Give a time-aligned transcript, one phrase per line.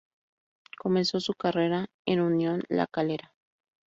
[0.79, 3.35] Comenzó su carrera en Unión La Calera.